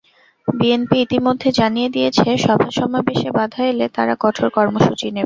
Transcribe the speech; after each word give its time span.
BNP 0.47 0.97
ইতিমধ্যে 1.01 1.49
জানিয়ে 1.59 1.89
দিয়েছে, 1.89 2.27
সভাসমাবেশে 2.37 3.29
বাধা 3.37 3.61
এলে 3.71 3.85
তারা 3.95 4.13
কঠোর 4.23 4.49
কর্মসূচি 4.57 5.07
নেবে। 5.07 5.19